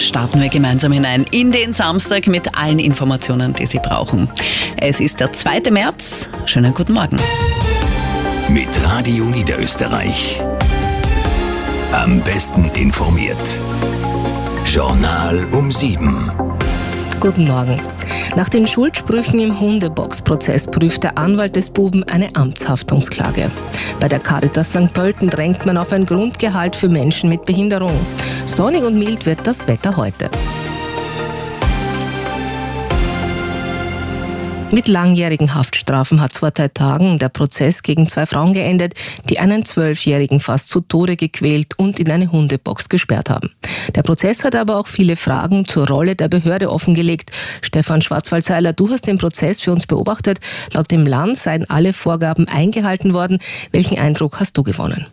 [0.00, 4.28] starten wir gemeinsam hinein in den Samstag mit allen Informationen, die Sie brauchen.
[4.76, 5.70] Es ist der 2.
[5.70, 6.28] März.
[6.46, 7.16] Schönen guten Morgen.
[8.48, 10.40] Mit Radio Niederösterreich.
[11.92, 13.36] Am besten informiert.
[14.66, 16.30] Journal um 7.
[17.20, 17.80] Guten Morgen.
[18.36, 23.50] Nach den Schuldsprüchen im Hundebox-Prozess prüft der Anwalt des Buben eine Amtshaftungsklage.
[23.98, 24.94] Bei der Caritas St.
[24.94, 27.92] Pölten drängt man auf ein Grundgehalt für Menschen mit Behinderung.
[28.46, 30.30] Sonnig und mild wird das Wetter heute.
[34.72, 38.94] Mit langjährigen Haftstrafen hat vor drei Tagen der Prozess gegen zwei Frauen geendet,
[39.28, 43.50] die einen Zwölfjährigen fast zu Tode gequält und in eine Hundebox gesperrt haben.
[43.96, 47.32] Der Prozess hat aber auch viele Fragen zur Rolle der Behörde offengelegt.
[47.62, 50.38] Stefan Schwarzwaldseiler, du hast den Prozess für uns beobachtet.
[50.72, 53.40] Laut dem Land seien alle Vorgaben eingehalten worden.
[53.72, 55.06] Welchen Eindruck hast du gewonnen?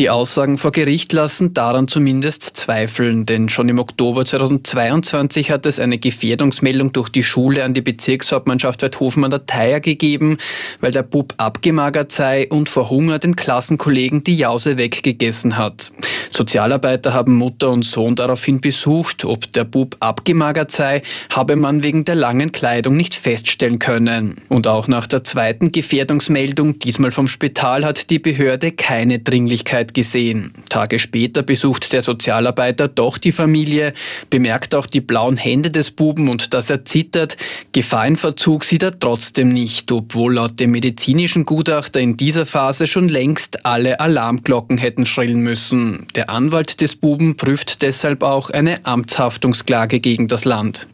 [0.00, 5.78] Die Aussagen vor Gericht lassen daran zumindest zweifeln, denn schon im Oktober 2022 hat es
[5.78, 10.38] eine Gefährdungsmeldung durch die Schule an die Bezirkshauptmannschaft Weidhofen an der Theier gegeben,
[10.80, 15.92] weil der Bub abgemagert sei und vor Hunger den Klassenkollegen die Jause weggegessen hat.
[16.30, 19.24] Sozialarbeiter haben Mutter und Sohn daraufhin besucht.
[19.24, 24.36] Ob der Bub abgemagert sei, habe man wegen der langen Kleidung nicht feststellen können.
[24.48, 30.52] Und auch nach der zweiten Gefährdungsmeldung, diesmal vom Spital, hat die Behörde keine Dringlichkeit gesehen.
[30.68, 33.92] Tage später besucht der Sozialarbeiter doch die Familie,
[34.28, 37.36] bemerkt auch die blauen Hände des Buben und dass er zittert.
[37.72, 43.64] Gefahrenverzug sieht er trotzdem nicht, obwohl laut dem medizinischen Gutachter in dieser Phase schon längst
[43.64, 46.06] alle Alarmglocken hätten schrillen müssen.
[46.14, 50.86] Der der Anwalt des Buben prüft deshalb auch eine Amtshaftungsklage gegen das Land.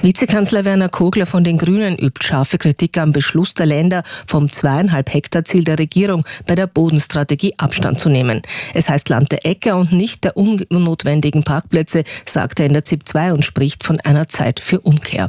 [0.00, 5.12] Vizekanzler Werner Kogler von den Grünen übt scharfe Kritik am Beschluss der Länder, vom zweieinhalb
[5.12, 8.40] Hektar Ziel der Regierung bei der Bodenstrategie Abstand zu nehmen.
[8.72, 13.06] Es heißt Land der Äcker und nicht der unnotwendigen Parkplätze, sagt er in der ZIP
[13.06, 15.28] 2 und spricht von einer Zeit für Umkehr.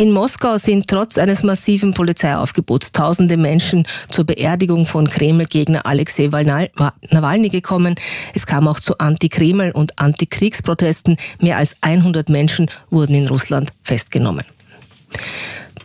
[0.00, 6.30] In Moskau sind trotz eines massiven Polizeiaufgebots tausende Menschen zur Beerdigung von Kreml-Gegner Alexei
[7.10, 7.96] Nawalny gekommen.
[8.32, 11.18] Es kam auch zu Anti-Kreml- und Anti-Kriegsprotesten.
[11.38, 14.46] Mehr als 100 Menschen wurden in Russland festgenommen.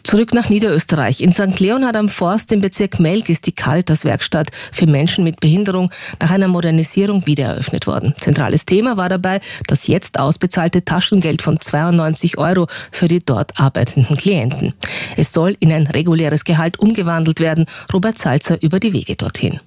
[0.06, 1.20] Zurück nach Niederösterreich.
[1.22, 1.60] In St.
[1.60, 5.90] Leonhard am Forst im Bezirk Melk ist die Caritas-Werkstatt für Menschen mit Behinderung
[6.20, 8.14] nach einer Modernisierung wieder eröffnet worden.
[8.20, 14.16] Zentrales Thema war dabei das jetzt ausbezahlte Taschengeld von 92 Euro für die dort arbeitenden
[14.16, 14.76] Klienten.
[15.18, 17.66] Es soll in ein reguläres Gehalt umgewandelt werden.
[17.92, 19.60] Robert Salzer über die Wege dorthin.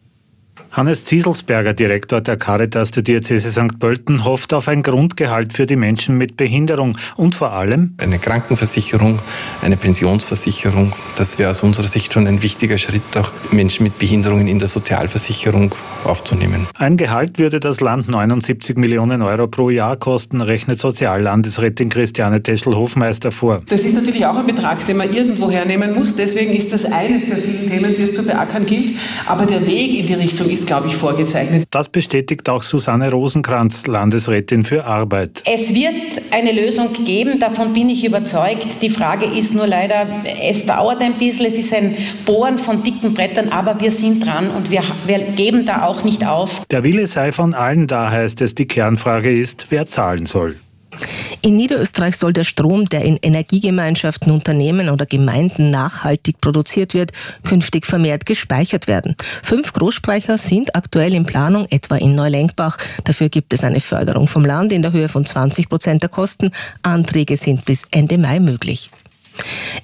[0.70, 3.78] Hannes Zieselsberger, Direktor der Caritas der Diözese St.
[3.78, 9.18] Pölten, hofft auf ein Grundgehalt für die Menschen mit Behinderung und vor allem eine Krankenversicherung,
[9.62, 10.92] eine Pensionsversicherung.
[11.16, 14.68] Das wäre aus unserer Sicht schon ein wichtiger Schritt, auch Menschen mit Behinderungen in der
[14.68, 15.74] Sozialversicherung
[16.04, 16.66] aufzunehmen.
[16.74, 23.32] Ein Gehalt würde das Land 79 Millionen Euro pro Jahr kosten, rechnet Soziallandesrätin Christiane Teschel-Hofmeister
[23.32, 23.62] vor.
[23.68, 26.14] Das ist natürlich auch ein Betrag, den man irgendwo hernehmen muss.
[26.14, 28.96] Deswegen ist das eines der vielen Themen, die es zu beackern gilt.
[29.26, 31.66] Aber der Weg in die Richtung ist ist, glaube ich, vorgezeichnet.
[31.70, 35.42] Das bestätigt auch Susanne Rosenkranz, Landesrätin für Arbeit.
[35.46, 35.94] Es wird
[36.30, 38.82] eine Lösung geben, davon bin ich überzeugt.
[38.82, 40.06] Die Frage ist nur leider,
[40.42, 41.94] es dauert ein bisschen, es ist ein
[42.26, 46.26] Bohren von dicken Brettern, aber wir sind dran und wir, wir geben da auch nicht
[46.26, 46.64] auf.
[46.70, 48.54] Der Wille sei von allen da, heißt es.
[48.54, 50.56] Die Kernfrage ist, wer zahlen soll.
[51.41, 57.12] In Niederösterreich soll der Strom, der in Energiegemeinschaften, Unternehmen oder Gemeinden nachhaltig produziert wird,
[57.44, 59.15] künftig vermehrt gespeichert werden.
[59.43, 62.77] Fünf Großspeicher sind aktuell in Planung, etwa in Neulenkbach.
[63.04, 66.50] Dafür gibt es eine Förderung vom Land in der Höhe von 20 Prozent der Kosten.
[66.82, 68.91] Anträge sind bis Ende Mai möglich.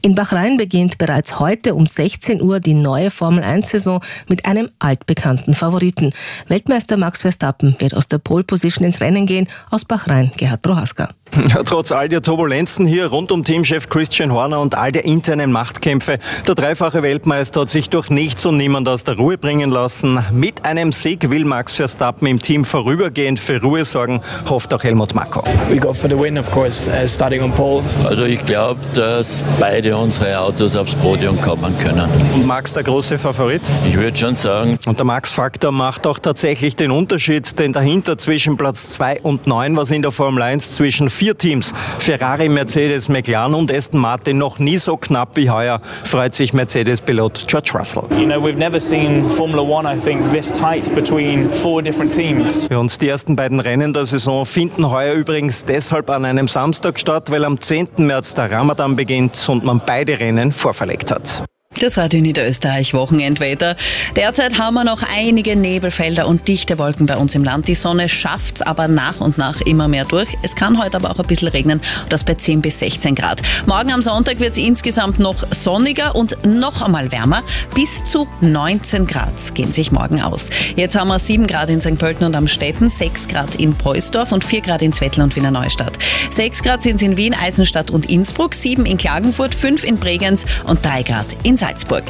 [0.03, 6.11] In Bahrain beginnt bereits heute um 16 Uhr die neue Formel-1-Saison mit einem altbekannten Favoriten.
[6.49, 9.49] Weltmeister Max Verstappen wird aus der Pole-Position ins Rennen gehen.
[9.71, 11.11] Aus Bahrain, Gerhard Prohaska.
[11.49, 15.51] Ja, trotz all der Turbulenzen hier rund um Teamchef Christian Horner und all der internen
[15.51, 20.21] Machtkämpfe, der dreifache Weltmeister hat sich durch nichts und niemand aus der Ruhe bringen lassen.
[20.33, 25.15] Mit einem Sieg will Max Verstappen im Team vorübergehend für Ruhe sorgen, hofft auch Helmut
[25.15, 25.43] Marko.
[25.69, 27.83] We go for the win, of course, uh, starting on pole.
[28.05, 32.09] Also ich glaube, dass beide unsere Autos aufs Podium kommen können.
[32.35, 33.63] Und Max der große Favorit?
[33.89, 34.79] Ich würde schon sagen.
[34.87, 39.77] Und der Max-Faktor macht auch tatsächlich den Unterschied, denn dahinter zwischen Platz 2 und 9,
[39.77, 44.59] was in der Formel 1 zwischen vier Teams, Ferrari, Mercedes, McLaren und Aston Martin, noch
[44.59, 48.03] nie so knapp wie heuer, freut sich Mercedes-Pilot George Russell.
[48.19, 52.69] You know, we've never seen Formula One, I think, this tight between four different teams.
[52.69, 57.31] Und die ersten beiden Rennen der Saison finden heuer übrigens deshalb an einem Samstag statt,
[57.31, 57.89] weil am 10.
[57.99, 61.45] März der Ramadan beginnt und man beide Rennen vorverlegt hat.
[61.81, 63.75] Das Radio Niederösterreich Wochenendwetter.
[64.15, 67.67] Derzeit haben wir noch einige Nebelfelder und dichte Wolken bei uns im Land.
[67.67, 70.29] Die Sonne schafft's aber nach und nach immer mehr durch.
[70.43, 71.81] Es kann heute aber auch ein bisschen regnen,
[72.11, 73.43] das bei 10 bis 16 Grad.
[73.67, 77.43] Morgen am Sonntag wird es insgesamt noch sonniger und noch einmal wärmer.
[77.75, 80.51] Bis zu 19 Grad gehen sich morgen aus.
[80.77, 81.99] Jetzt haben wir 7 Grad in St.
[81.99, 85.51] Pölten und am Städten, 6 Grad in Poisdorf und 4 Grad in Zwettl und Wiener
[85.51, 85.99] Neustadt.
[86.31, 90.45] 6 Grad sind es in Wien, Eisenstadt und Innsbruck, 7 in Klagenfurt, 5 in Bregenz
[90.67, 92.05] und 3 Grad in Salzburg.